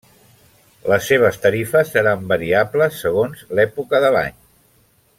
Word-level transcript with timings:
Les 0.91 1.09
seves 1.11 1.37
tarifes 1.43 1.91
seran 1.97 2.25
variables 2.33 2.97
segons 3.05 3.47
l'època 3.61 4.01
de 4.07 4.15
l'any. 4.19 4.39